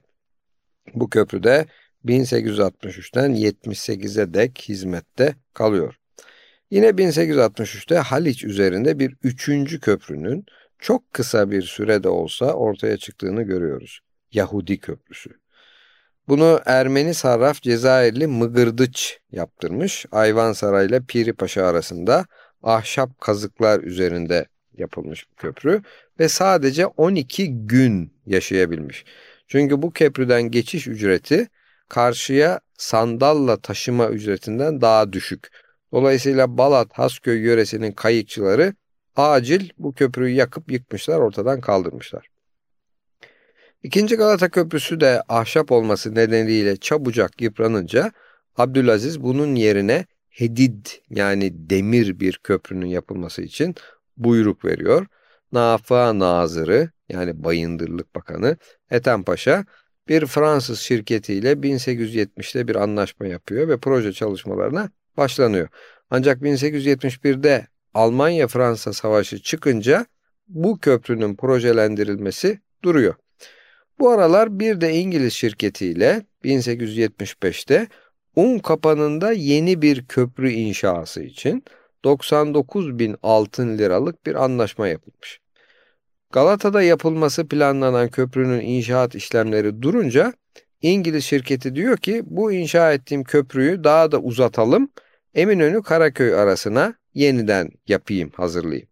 [0.94, 1.66] Bu köprüde
[2.04, 5.94] 1863'ten 78'e dek hizmette kalıyor.
[6.70, 10.46] Yine 1863'te Haliç üzerinde bir üçüncü köprünün
[10.84, 14.00] çok kısa bir sürede olsa ortaya çıktığını görüyoruz.
[14.32, 15.30] Yahudi Köprüsü.
[16.28, 20.06] Bunu Ermeni sarraf Cezayirli Mıgırdıç yaptırmış.
[20.12, 22.26] Ayvansaray ile Piri Paşa arasında
[22.62, 24.46] ahşap kazıklar üzerinde
[24.78, 25.82] yapılmış bir köprü
[26.20, 29.04] ve sadece 12 gün yaşayabilmiş.
[29.48, 31.48] Çünkü bu köprüden geçiş ücreti
[31.88, 35.48] karşıya sandalla taşıma ücretinden daha düşük.
[35.92, 38.74] Dolayısıyla Balat Hasköy yöresinin kayıkçıları
[39.16, 42.28] acil bu köprüyü yakıp yıkmışlar, ortadan kaldırmışlar.
[43.82, 48.12] İkinci Galata Köprüsü de ahşap olması nedeniyle çabucak yıpranınca
[48.56, 53.74] Abdülaziz bunun yerine hedid yani demir bir köprünün yapılması için
[54.16, 55.06] buyruk veriyor.
[55.52, 58.56] Nafa Nazırı yani Bayındırlık Bakanı
[58.90, 59.64] Ethem Paşa
[60.08, 65.68] bir Fransız şirketiyle 1870'te bir anlaşma yapıyor ve proje çalışmalarına başlanıyor.
[66.10, 70.06] Ancak 1871'de Almanya-Fransa savaşı çıkınca
[70.48, 73.14] bu köprünün projelendirilmesi duruyor.
[73.98, 77.88] Bu aralar bir de İngiliz şirketiyle 1875'te
[78.36, 81.64] Un kapanında yeni bir köprü inşası için
[82.04, 85.40] 99 bin altın liralık bir anlaşma yapılmış.
[86.32, 90.32] Galata'da yapılması planlanan köprünün inşaat işlemleri durunca
[90.82, 94.88] İngiliz şirketi diyor ki bu inşa ettiğim köprüyü daha da uzatalım,
[95.34, 98.88] Eminönü Karaköy arasına yeniden yapayım, hazırlayayım.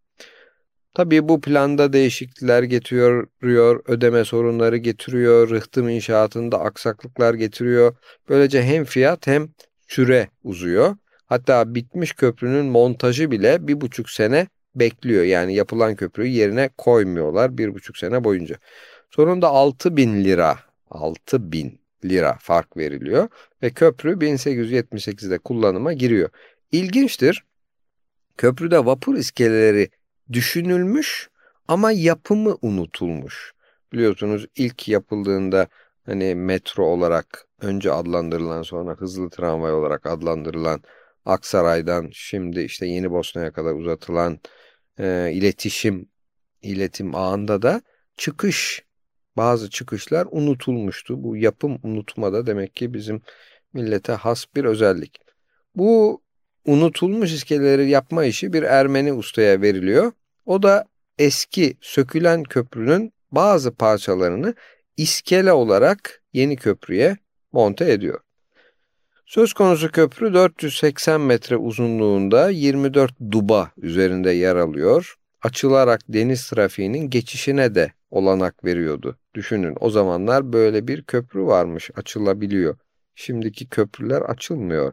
[0.94, 7.96] Tabii bu planda değişiklikler getiriyor, ödeme sorunları getiriyor, rıhtım inşaatında aksaklıklar getiriyor.
[8.28, 9.48] Böylece hem fiyat hem
[9.88, 10.96] süre uzuyor.
[11.26, 15.24] Hatta bitmiş köprünün montajı bile bir buçuk sene bekliyor.
[15.24, 18.56] Yani yapılan köprüyü yerine koymuyorlar bir buçuk sene boyunca.
[19.10, 20.58] Sonunda 6 bin lira,
[20.90, 23.28] 6 bin lira fark veriliyor
[23.62, 26.28] ve köprü 1878'de kullanıma giriyor.
[26.72, 27.44] İlginçtir,
[28.36, 29.90] köprüde vapur iskeleleri
[30.32, 31.30] düşünülmüş
[31.68, 33.52] ama yapımı unutulmuş.
[33.92, 35.68] Biliyorsunuz ilk yapıldığında
[36.06, 40.82] hani metro olarak önce adlandırılan sonra hızlı tramvay olarak adlandırılan
[41.24, 44.40] Aksaray'dan şimdi işte Yeni Bosna'ya kadar uzatılan
[44.98, 46.08] e, iletişim
[46.62, 47.82] iletim ağında da
[48.16, 48.84] çıkış
[49.36, 51.22] bazı çıkışlar unutulmuştu.
[51.22, 53.22] Bu yapım unutmada demek ki bizim
[53.72, 55.18] millete has bir özellik.
[55.74, 56.22] Bu
[56.64, 60.12] unutulmuş iskeleleri yapma işi bir Ermeni ustaya veriliyor.
[60.46, 60.84] O da
[61.18, 64.54] eski sökülen köprünün bazı parçalarını
[64.96, 67.16] iskele olarak yeni köprüye
[67.52, 68.20] monte ediyor.
[69.26, 75.14] Söz konusu köprü 480 metre uzunluğunda 24 duba üzerinde yer alıyor.
[75.42, 79.16] Açılarak deniz trafiğinin geçişine de olanak veriyordu.
[79.34, 82.76] Düşünün o zamanlar böyle bir köprü varmış açılabiliyor.
[83.14, 84.92] Şimdiki köprüler açılmıyor.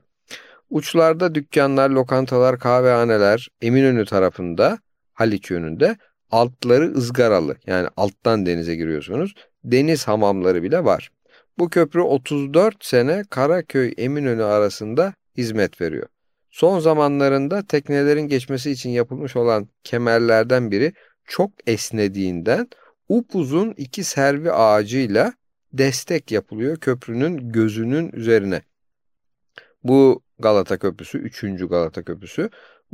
[0.70, 4.80] Uçlarda dükkanlar, lokantalar, kahvehaneler Eminönü tarafında,
[5.14, 5.98] Haliç yönünde
[6.32, 9.34] altları ızgaralı yani alttan denize giriyorsunuz.
[9.64, 11.12] Deniz hamamları bile var.
[11.58, 16.08] Bu köprü 34 sene Karaköy Eminönü arasında hizmet veriyor.
[16.52, 20.94] Son zamanlarında teknelerin geçmesi için yapılmış olan kemerlerden biri
[21.26, 22.68] çok esnediğinden
[23.10, 25.34] upuzun iki servi ağacıyla
[25.74, 28.62] destek yapılıyor köprünün gözünün üzerine.
[29.84, 31.44] Bu Galata Köprüsü, 3.
[31.70, 32.50] Galata Köprüsü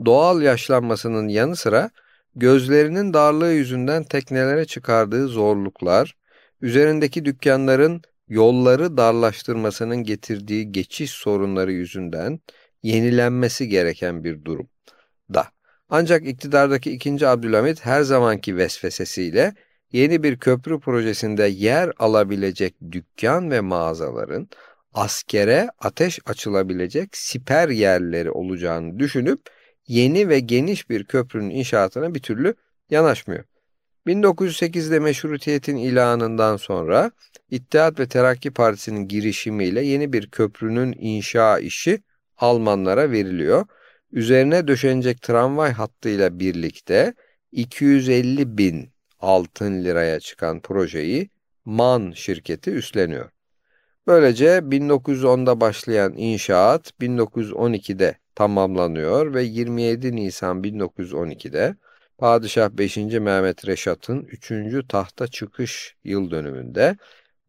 [0.06, 1.90] doğal yaşlanmasının yanı sıra
[2.36, 6.16] gözlerinin darlığı yüzünden teknelere çıkardığı zorluklar,
[6.62, 12.40] üzerindeki dükkanların yolları darlaştırmasının getirdiği geçiş sorunları yüzünden
[12.84, 14.70] yenilenmesi gereken bir durum
[15.34, 15.48] da.
[15.90, 17.28] Ancak iktidardaki 2.
[17.28, 19.54] Abdülhamit her zamanki vesvesesiyle
[19.92, 24.50] yeni bir köprü projesinde yer alabilecek dükkan ve mağazaların
[24.96, 29.40] askere ateş açılabilecek siper yerleri olacağını düşünüp
[29.88, 32.56] yeni ve geniş bir köprünün inşaatına bir türlü
[32.90, 33.44] yanaşmıyor.
[34.08, 37.12] 1908'de meşrutiyetin ilanından sonra
[37.52, 42.04] İttihat ve Terakki Partisi'nin girişimiyle yeni bir köprünün inşa işi
[42.38, 43.66] Almanlara veriliyor.
[44.12, 47.14] Üzerine döşenecek tramvay hattıyla birlikte
[47.52, 51.30] 250 bin altın liraya çıkan projeyi
[51.66, 53.35] MAN şirketi üstleniyor.
[54.08, 61.76] Böylece 1910'da başlayan inşaat 1912'de tamamlanıyor ve 27 Nisan 1912'de
[62.18, 62.98] Padişah 5.
[62.98, 64.52] Mehmet Reşat'ın 3.
[64.90, 66.98] tahta çıkış yıl dönümünde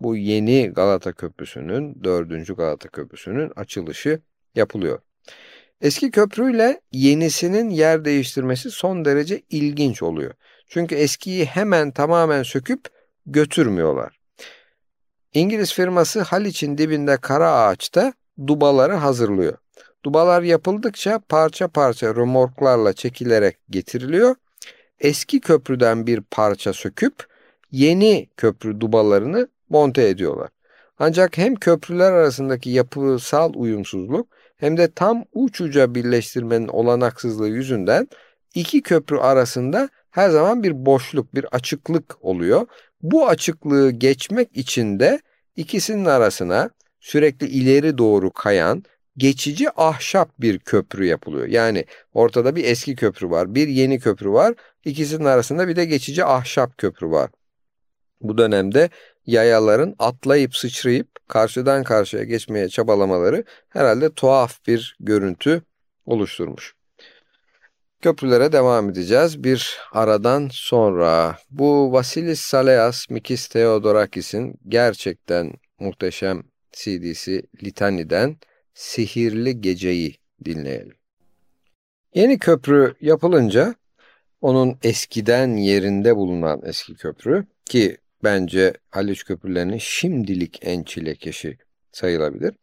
[0.00, 2.56] bu yeni Galata Köprüsü'nün 4.
[2.56, 4.20] Galata Köprüsü'nün açılışı
[4.54, 4.98] yapılıyor.
[5.80, 10.34] Eski köprüyle yenisinin yer değiştirmesi son derece ilginç oluyor.
[10.66, 12.80] Çünkü eskiyi hemen tamamen söküp
[13.26, 14.25] götürmüyorlar.
[15.36, 18.12] İngiliz firması Haliç'in dibinde kara ağaçta
[18.46, 19.58] dubaları hazırlıyor.
[20.04, 24.34] Dubalar yapıldıkça parça parça römorklarla çekilerek getiriliyor.
[25.00, 27.14] Eski köprüden bir parça söküp
[27.70, 30.48] yeni köprü dubalarını monte ediyorlar.
[30.98, 38.08] Ancak hem köprüler arasındaki yapısal uyumsuzluk hem de tam uç uca birleştirmenin olanaksızlığı yüzünden
[38.54, 42.66] iki köprü arasında her zaman bir boşluk, bir açıklık oluyor.
[43.02, 45.20] Bu açıklığı geçmek için de
[45.56, 48.84] ikisinin arasına sürekli ileri doğru kayan
[49.16, 51.46] geçici ahşap bir köprü yapılıyor.
[51.46, 54.54] Yani ortada bir eski köprü var, bir yeni köprü var.
[54.84, 57.30] İkisinin arasında bir de geçici ahşap köprü var.
[58.20, 58.90] Bu dönemde
[59.26, 65.62] yayaların atlayıp sıçrayıp karşıdan karşıya geçmeye çabalamaları herhalde tuhaf bir görüntü
[66.06, 66.75] oluşturmuş.
[68.06, 71.38] Köprülere devam edeceğiz bir aradan sonra.
[71.50, 76.42] Bu Vasilis Saleas Mikis Theodorakis'in gerçekten muhteşem
[76.72, 78.36] CD'si Litani'den
[78.74, 80.94] Sihirli Geceyi dinleyelim.
[82.14, 83.74] Yeni köprü yapılınca
[84.40, 91.58] Onun eskiden yerinde bulunan eski köprü ki bence Haliç köprülerinin şimdilik en çilekeşi
[91.92, 92.54] sayılabilir.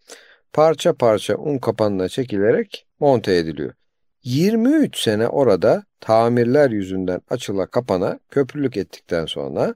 [0.54, 3.74] Parça parça un kapanına çekilerek monte ediliyor.
[4.24, 9.76] 23 sene orada tamirler yüzünden açıla kapana köprülük ettikten sonra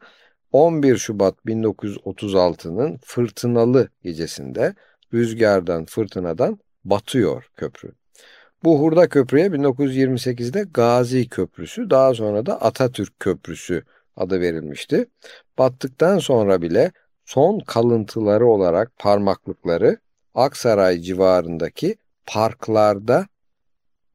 [0.51, 4.75] 11 Şubat 1936'nın fırtınalı gecesinde
[5.13, 7.91] rüzgardan fırtınadan batıyor köprü.
[8.63, 13.83] Bu hurda köprüye 1928'de Gazi Köprüsü daha sonra da Atatürk Köprüsü
[14.15, 15.05] adı verilmişti.
[15.57, 16.91] Battıktan sonra bile
[17.25, 19.97] son kalıntıları olarak parmaklıkları
[20.35, 23.27] Aksaray civarındaki parklarda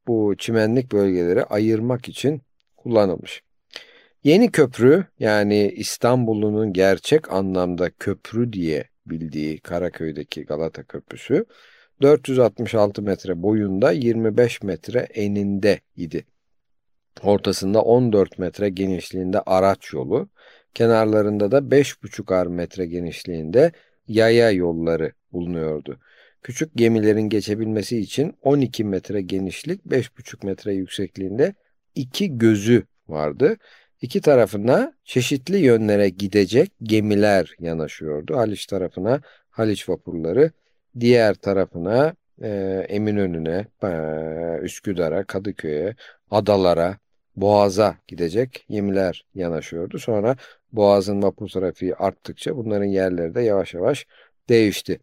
[0.06, 2.42] bu çimenlik bölgeleri ayırmak için
[2.76, 3.42] kullanılmış.
[4.24, 11.44] Yeni köprü yani İstanbul'un gerçek anlamda köprü diye bildiği Karaköy'deki Galata Köprüsü
[12.02, 16.24] 466 metre boyunda 25 metre eninde idi.
[17.22, 20.28] Ortasında 14 metre genişliğinde araç yolu,
[20.74, 23.72] kenarlarında da 5,5 ar metre genişliğinde
[24.08, 25.98] yaya yolları bulunuyordu.
[26.42, 31.54] Küçük gemilerin geçebilmesi için 12 metre genişlik, 5,5 metre yüksekliğinde
[31.94, 33.56] iki gözü vardı.
[34.02, 38.36] İki tarafına çeşitli yönlere gidecek gemiler yanaşıyordu.
[38.36, 40.50] Haliç tarafına Haliç vapurları,
[41.00, 42.48] diğer tarafına e,
[42.88, 43.88] Eminönü'ne, e,
[44.62, 45.96] Üsküdar'a, Kadıköy'e,
[46.30, 46.98] adalara,
[47.36, 49.98] Boğaz'a gidecek gemiler yanaşıyordu.
[49.98, 50.36] Sonra
[50.72, 54.06] Boğaz'ın vapur trafiği arttıkça bunların yerleri de yavaş yavaş
[54.48, 55.00] değişti.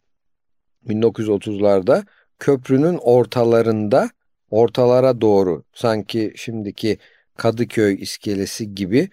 [0.88, 2.04] 1930'larda
[2.39, 4.10] köprünün ortalarında
[4.50, 6.98] ortalara doğru sanki şimdiki
[7.38, 9.10] Kadıköy iskelesi gibi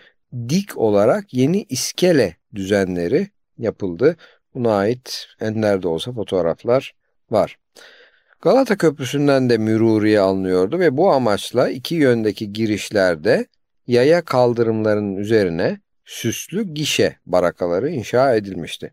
[0.49, 4.17] dik olarak yeni iskele düzenleri yapıldı.
[4.55, 6.95] Buna ait ender de olsa fotoğraflar
[7.31, 7.59] var.
[8.41, 13.47] Galata Köprüsü'nden de müruriye alınıyordu ve bu amaçla iki yöndeki girişlerde
[13.87, 18.93] yaya kaldırımlarının üzerine süslü gişe barakaları inşa edilmişti.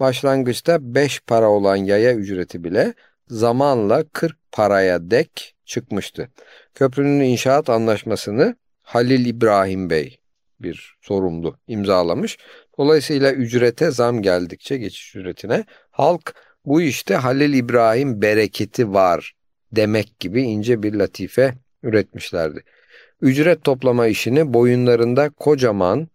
[0.00, 2.94] Başlangıçta 5 para olan yaya ücreti bile
[3.28, 6.28] zamanla 40 paraya dek çıkmıştı.
[6.74, 10.18] Köprünün inşaat anlaşmasını Halil İbrahim Bey
[10.60, 12.38] bir sorumlu imzalamış.
[12.78, 16.34] Dolayısıyla ücrete zam geldikçe geçiş ücretine halk
[16.64, 19.34] bu işte Halil İbrahim bereketi var
[19.72, 22.64] demek gibi ince bir latife üretmişlerdi.
[23.20, 26.08] Ücret toplama işini boyunlarında kocaman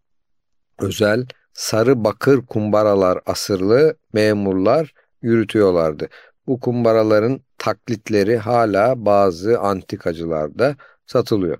[0.79, 6.09] özel sarı bakır kumbaralar asırlı memurlar yürütüyorlardı.
[6.47, 11.57] Bu kumbaraların taklitleri hala bazı antikacılarda satılıyor.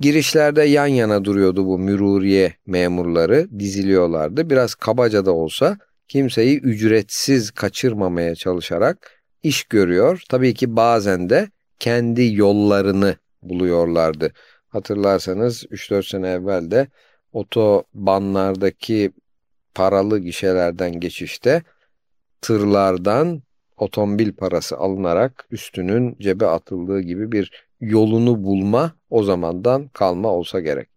[0.00, 4.50] Girişlerde yan yana duruyordu bu müruriye memurları, diziliyorlardı.
[4.50, 10.22] Biraz kabaca da olsa kimseyi ücretsiz kaçırmamaya çalışarak iş görüyor.
[10.28, 11.48] Tabii ki bazen de
[11.78, 14.32] kendi yollarını buluyorlardı.
[14.68, 16.88] Hatırlarsanız 3-4 sene evvel de
[17.32, 19.12] otobanlardaki
[19.74, 21.62] paralı gişelerden geçişte
[22.40, 23.42] tırlardan
[23.76, 30.88] otomobil parası alınarak üstünün cebe atıldığı gibi bir yolunu bulma o zamandan kalma olsa gerek.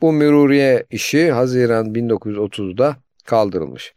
[0.00, 3.94] Bu müruriye işi Haziran 1930'da kaldırılmış.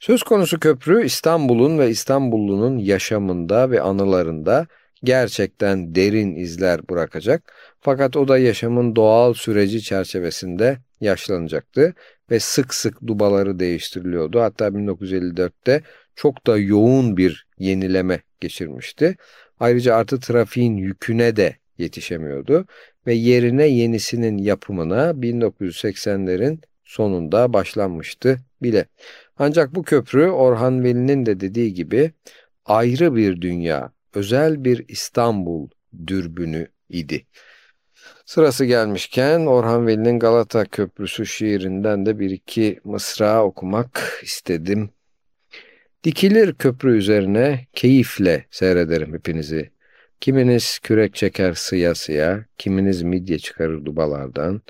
[0.00, 4.66] Söz konusu köprü İstanbul'un ve İstanbullunun yaşamında ve anılarında
[5.04, 7.52] gerçekten derin izler bırakacak.
[7.80, 11.94] Fakat o da yaşamın doğal süreci çerçevesinde yaşlanacaktı
[12.30, 14.40] ve sık sık dubaları değiştiriliyordu.
[14.40, 15.82] Hatta 1954'te
[16.16, 19.16] çok da yoğun bir yenileme geçirmişti.
[19.60, 22.66] Ayrıca artı trafiğin yüküne de yetişemiyordu
[23.06, 28.86] ve yerine yenisinin yapımına 1980'lerin sonunda başlanmıştı bile.
[29.38, 32.12] Ancak bu köprü Orhan Veli'nin de dediği gibi
[32.64, 35.68] ayrı bir dünya, özel bir İstanbul
[36.06, 37.26] dürbünü idi.
[38.30, 44.90] Sırası gelmişken Orhan Veli'nin Galata Köprüsü şiirinden de bir iki mısra okumak istedim.
[46.04, 49.70] Dikilir köprü üzerine keyifle seyrederim hepinizi.
[50.20, 54.60] Kiminiz kürek çeker sıya sıya, kiminiz midye çıkarır dubalardan,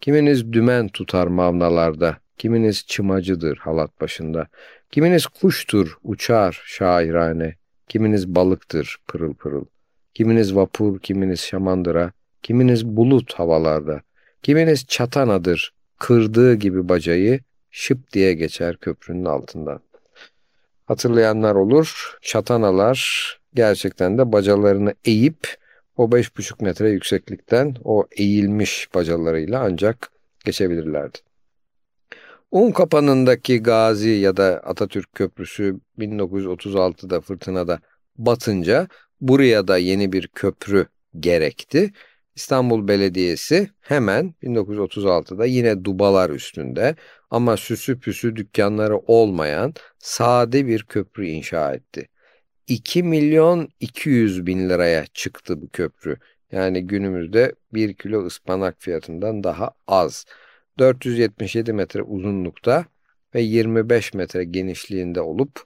[0.00, 4.48] kiminiz dümen tutar mavnalarda, kiminiz çımacıdır halat başında,
[4.90, 7.54] kiminiz kuştur uçar şairane,
[7.88, 9.64] kiminiz balıktır pırıl pırıl,
[10.14, 12.12] kiminiz vapur, kiminiz şamandıra,
[12.42, 14.02] kiminiz bulut havalarda,
[14.42, 19.80] kiminiz çatanadır, kırdığı gibi bacayı şıp diye geçer köprünün altından.
[20.86, 25.56] Hatırlayanlar olur, çatanalar gerçekten de bacalarını eğip
[25.96, 30.10] o 5,5 metre yükseklikten o eğilmiş bacalarıyla ancak
[30.44, 31.18] geçebilirlerdi.
[32.50, 37.80] Un kapanındaki Gazi ya da Atatürk Köprüsü 1936'da fırtınada
[38.18, 38.88] batınca
[39.20, 40.86] buraya da yeni bir köprü
[41.20, 41.92] gerekti.
[42.38, 46.96] İstanbul Belediyesi hemen 1936'da yine dubalar üstünde
[47.30, 52.08] ama süsü püsü dükkanları olmayan sade bir köprü inşa etti.
[52.66, 56.16] 2 milyon 200 bin liraya çıktı bu köprü.
[56.52, 60.24] Yani günümüzde 1 kilo ıspanak fiyatından daha az.
[60.78, 62.84] 477 metre uzunlukta
[63.34, 65.62] ve 25 metre genişliğinde olup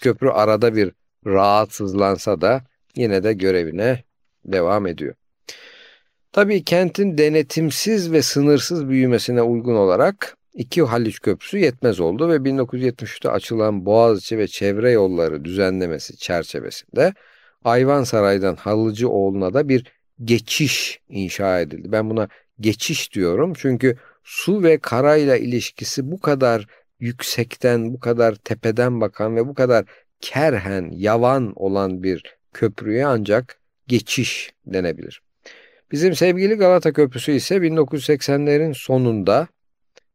[0.00, 0.92] köprü arada bir
[1.26, 2.64] rahatsızlansa da
[2.96, 4.04] yine de görevine
[4.44, 5.14] devam ediyor.
[6.34, 13.30] Tabii kentin denetimsiz ve sınırsız büyümesine uygun olarak iki Haliç Köprüsü yetmez oldu ve 1973'te
[13.30, 17.14] açılan Boğaziçi ve çevre yolları düzenlemesi çerçevesinde
[17.64, 19.92] Ayvansaray'dan Halıcıoğlu'na da bir
[20.24, 21.92] geçiş inşa edildi.
[21.92, 22.28] Ben buna
[22.60, 26.66] geçiş diyorum çünkü su ve karayla ilişkisi bu kadar
[27.00, 29.84] yüksekten, bu kadar tepeden bakan ve bu kadar
[30.20, 35.23] kerhen, yavan olan bir köprüye ancak geçiş denebilir.
[35.92, 39.48] Bizim sevgili Galata Köprüsü ise 1980'lerin sonunda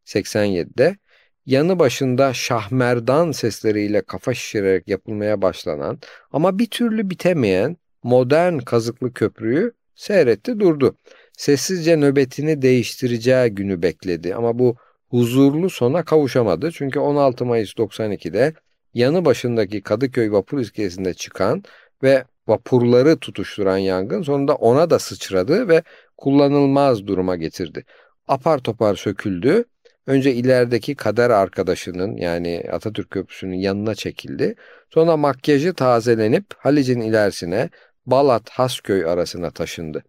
[0.05, 0.97] 87'de
[1.45, 5.99] yanı başında şahmerdan sesleriyle kafa şişirerek yapılmaya başlanan
[6.31, 10.95] ama bir türlü bitemeyen modern kazıklı köprüyü seyretti durdu.
[11.37, 14.75] Sessizce nöbetini değiştireceği günü bekledi ama bu
[15.09, 16.71] huzurlu sona kavuşamadı.
[16.71, 18.53] Çünkü 16 Mayıs 92'de
[18.93, 21.63] yanı başındaki Kadıköy vapur iskelesinde çıkan
[22.03, 25.83] ve vapurları tutuşturan yangın sonunda ona da sıçradı ve
[26.17, 27.85] kullanılmaz duruma getirdi.
[28.27, 29.63] Apar topar söküldü.
[30.07, 34.55] Önce ilerideki kader arkadaşının yani Atatürk Köprüsü'nün yanına çekildi.
[34.89, 37.69] Sonra makyajı tazelenip Halic'in ilerisine
[38.05, 40.03] Balat-Hasköy arasına taşındı.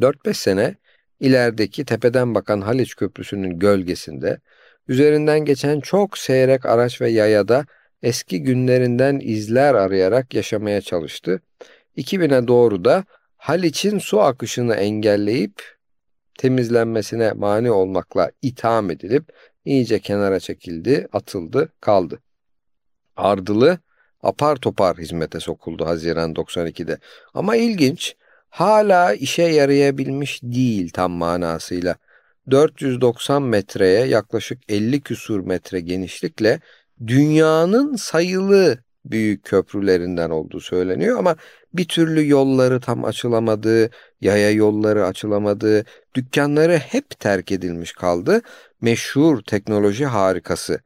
[0.00, 0.74] 4-5 sene
[1.20, 4.40] ilerideki tepeden bakan Haliç Köprüsü'nün gölgesinde
[4.88, 7.66] üzerinden geçen çok seyrek araç ve yayada
[8.02, 11.40] eski günlerinden izler arayarak yaşamaya çalıştı.
[11.96, 13.04] 2000'e doğru da
[13.36, 15.80] Haliç'in su akışını engelleyip
[16.38, 19.24] temizlenmesine mani olmakla itham edilip
[19.64, 22.20] iyice kenara çekildi, atıldı, kaldı.
[23.16, 23.78] Ardılı
[24.22, 26.98] apar topar hizmete sokuldu Haziran 92'de.
[27.34, 28.16] Ama ilginç,
[28.48, 31.96] hala işe yarayabilmiş değil tam manasıyla.
[32.50, 36.60] 490 metreye yaklaşık 50 küsur metre genişlikle
[37.06, 41.36] dünyanın sayılı büyük köprülerinden olduğu söyleniyor ama
[41.74, 43.90] bir türlü yolları tam açılamadı,
[44.20, 45.84] yaya yolları açılamadı,
[46.14, 48.40] dükkanları hep terk edilmiş kaldı.
[48.80, 50.80] Meşhur teknoloji harikası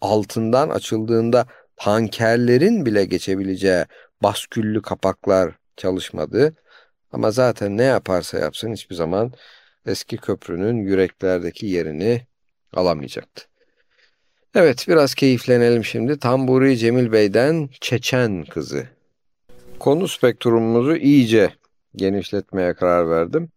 [0.00, 1.46] altından açıldığında
[1.76, 3.84] tankerlerin bile geçebileceği
[4.22, 6.54] basküllü kapaklar çalışmadı.
[7.12, 9.32] Ama zaten ne yaparsa yapsın hiçbir zaman
[9.86, 12.26] eski köprünün yüreklerdeki yerini
[12.72, 13.55] alamayacaktı.
[14.58, 16.18] Evet biraz keyiflenelim şimdi.
[16.18, 18.86] Tamburi Cemil Bey'den Çeçen Kızı.
[19.78, 21.50] Konu spektrumumuzu iyice
[21.96, 23.48] genişletmeye karar verdim.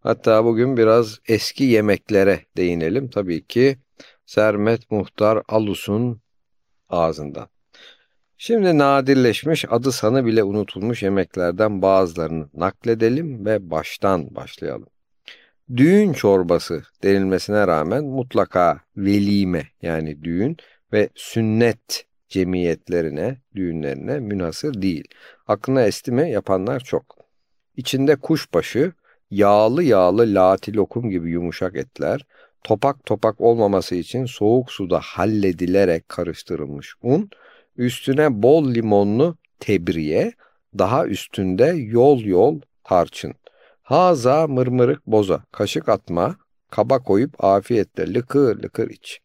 [0.00, 3.08] Hatta bugün biraz eski yemeklere değinelim.
[3.10, 3.78] Tabii ki
[4.26, 6.20] Sermet Muhtar Alus'un
[6.88, 7.48] ağzından.
[8.38, 14.88] Şimdi nadirleşmiş, adı sanı bile unutulmuş yemeklerden bazılarını nakledelim ve baştan başlayalım.
[15.76, 20.56] Düğün çorbası denilmesine rağmen mutlaka velime yani düğün
[20.92, 25.04] ve sünnet cemiyetlerine, düğünlerine münhasır değil.
[25.46, 27.16] Aklına estime yapanlar çok.
[27.76, 28.92] İçinde kuşbaşı,
[29.30, 32.26] yağlı yağlı lati lokum gibi yumuşak etler,
[32.64, 37.30] topak topak olmaması için soğuk suda halledilerek karıştırılmış un,
[37.76, 40.32] üstüne bol limonlu tebriye,
[40.78, 43.34] daha üstünde yol yol tarçın.
[43.88, 46.36] Haza mırmırık boza, kaşık atma,
[46.70, 49.20] kaba koyup afiyetle lıkır lıkır iç.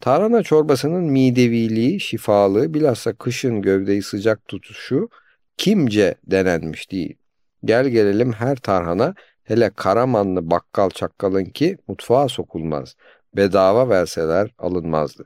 [0.00, 5.08] Tarhana çorbasının mideviliği, şifalığı, bilhassa kışın gövdeyi sıcak tutuşu
[5.56, 7.16] kimce denenmiş değil.
[7.64, 9.14] Gel gelelim her tarhana,
[9.44, 12.96] hele Karamanlı bakkal çakkalın ki mutfağa sokulmaz.
[13.36, 15.24] Bedava verseler alınmazdı.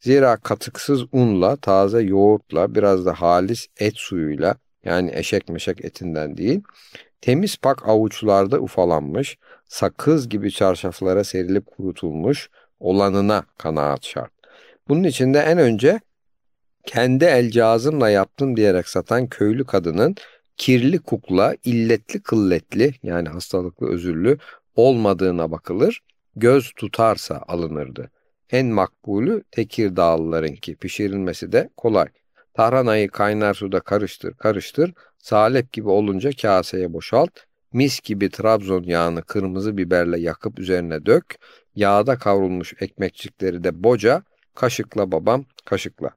[0.00, 6.62] Zira katıksız unla, taze yoğurtla, biraz da halis et suyuyla, yani eşek meşek etinden değil,
[7.20, 12.50] Temiz pak avuçlarda ufalanmış, sakız gibi çarşaflara serilip kurutulmuş
[12.80, 14.32] olanına kanaat şart.
[14.88, 16.00] Bunun içinde en önce
[16.86, 17.54] kendi el
[18.10, 20.14] yaptım diyerek satan köylü kadının
[20.56, 24.38] kirli kukla, illetli kılletli yani hastalıklı özürlü
[24.76, 26.02] olmadığına bakılır,
[26.36, 28.10] göz tutarsa alınırdı.
[28.50, 32.06] En makbulü Tekirdağlılarınki, pişirilmesi de kolay.
[32.54, 34.92] Tarhanayı kaynar suda karıştır karıştır,
[35.22, 37.30] salep gibi olunca kaseye boşalt,
[37.72, 41.38] mis gibi Trabzon yağını kırmızı biberle yakıp üzerine dök,
[41.74, 44.22] yağda kavrulmuş ekmekçikleri de boca,
[44.54, 46.10] kaşıkla babam kaşıkla.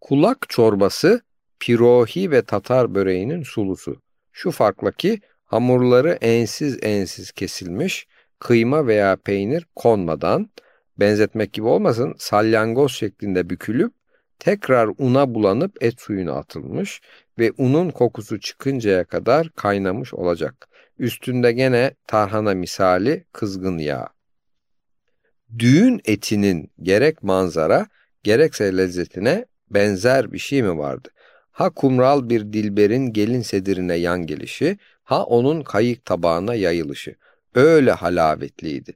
[0.00, 1.20] Kulak çorbası
[1.60, 4.02] pirohi ve tatar böreğinin sulusu.
[4.32, 8.06] Şu farkla ki hamurları ensiz ensiz kesilmiş,
[8.38, 10.50] kıyma veya peynir konmadan,
[10.96, 13.92] benzetmek gibi olmasın, salyangoz şeklinde bükülüp,
[14.44, 17.00] tekrar una bulanıp et suyuna atılmış
[17.38, 20.68] ve unun kokusu çıkıncaya kadar kaynamış olacak.
[20.98, 24.08] Üstünde gene tarhana misali kızgın yağ.
[25.58, 27.86] Düğün etinin gerek manzara
[28.22, 31.08] gerekse lezzetine benzer bir şey mi vardı?
[31.50, 37.14] Ha kumral bir dilberin gelin sedirine yan gelişi, ha onun kayık tabağına yayılışı.
[37.54, 38.92] Öyle halavetliydi.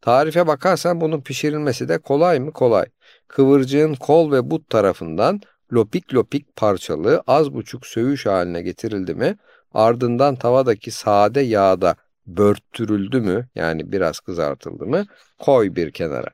[0.00, 2.52] Tarife bakarsan bunun pişirilmesi de kolay mı?
[2.52, 2.86] Kolay.
[3.28, 5.40] Kıvırcığın kol ve but tarafından
[5.72, 9.36] lopik lopik parçalı az buçuk söğüş haline getirildi mi,
[9.74, 15.06] ardından tavadaki sade yağda börttürüldü mü, yani biraz kızartıldı mı,
[15.38, 16.28] koy bir kenara.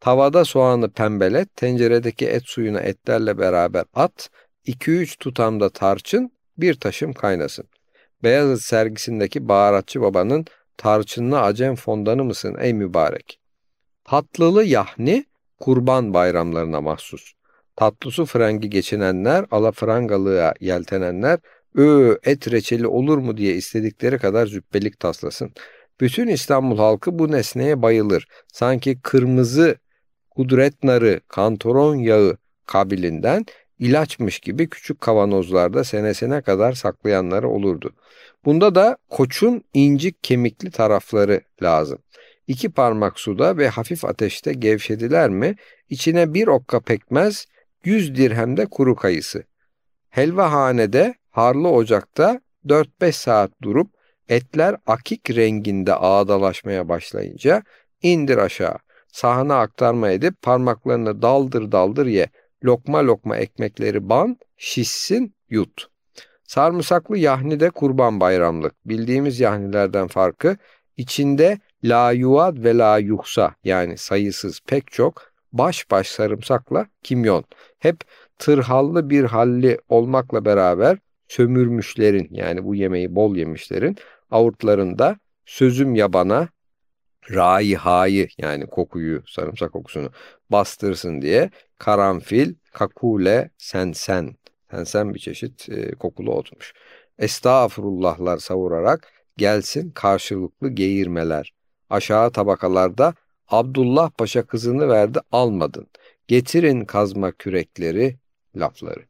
[0.00, 4.30] Tavada soğanı pembelet, tenceredeki et suyuna etlerle beraber at,
[4.66, 7.68] 2-3 tutamda tarçın, bir taşım kaynasın.
[8.22, 10.44] Beyazıt sergisindeki baharatçı babanın
[10.76, 13.40] tarçınlı acem fondanı mısın ey mübarek?
[14.04, 15.24] Tatlılı yahni
[15.60, 17.32] kurban bayramlarına mahsus.
[17.76, 21.38] Tatlısu frengi geçinenler, alafrangalığa yeltenenler,
[21.74, 25.52] ö et reçeli olur mu diye istedikleri kadar züppelik taslasın.
[26.00, 28.26] Bütün İstanbul halkı bu nesneye bayılır.
[28.52, 29.76] Sanki kırmızı
[30.30, 32.36] kudret narı, kantoron yağı
[32.66, 33.46] kabilinden
[33.78, 37.92] ilaçmış gibi küçük kavanozlarda senesine kadar saklayanları olurdu.
[38.44, 41.98] Bunda da koçun incik kemikli tarafları lazım.
[42.50, 45.56] İki parmak suda ve hafif ateşte gevşediler mi
[45.90, 47.46] içine bir okka pekmez,
[47.84, 49.44] yüz dirhemde kuru kayısı.
[50.08, 53.90] Helvahanede harlı ocakta 4-5 saat durup
[54.28, 57.62] etler akik renginde ağdalaşmaya başlayınca
[58.02, 58.76] indir aşağı.
[59.08, 62.28] Sahana aktarma edip parmaklarını daldır daldır ye.
[62.64, 65.86] Lokma lokma ekmekleri ban, şişsin, yut.
[66.44, 68.74] Sarımsaklı yahni de kurban bayramlık.
[68.84, 70.56] Bildiğimiz yahnilerden farkı
[70.96, 77.44] içinde la yuad ve la yuhsa yani sayısız pek çok baş baş sarımsakla kimyon.
[77.78, 78.00] Hep
[78.38, 83.96] tırhallı bir halli olmakla beraber sömürmüşlerin yani bu yemeği bol yemişlerin
[84.30, 85.16] avurtlarında
[85.46, 86.48] sözüm yabana
[87.30, 90.10] raihayı yani kokuyu sarımsak kokusunu
[90.50, 94.36] bastırsın diye karanfil, kakule, sensen
[94.70, 96.72] sensen bir çeşit e, kokulu otmuş.
[97.18, 101.52] Estağfurullahlar savurarak gelsin karşılıklı geğirmeler.
[101.90, 103.14] Aşağı tabakalarda
[103.48, 105.86] Abdullah Paşa kızını verdi almadın.
[106.28, 108.16] Getirin kazma kürekleri
[108.56, 109.00] lafları.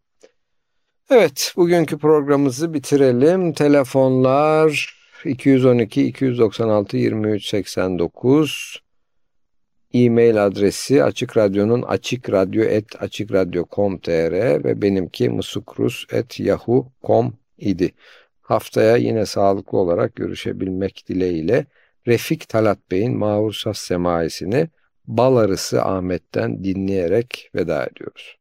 [1.10, 3.52] Evet bugünkü programımızı bitirelim.
[3.52, 8.82] Telefonlar 212 296 23 89
[9.94, 17.92] e-mail adresi Açık Radyo'nun açıkradyo.com.tr ve benimki musukrus.yahoo.com idi.
[18.40, 21.66] Haftaya yine sağlıklı olarak görüşebilmek dileğiyle
[22.06, 24.68] Refik Talat Bey'in Mağrusas Semaisini
[25.06, 28.39] Bal Arısı Ahmet'ten dinleyerek veda ediyoruz.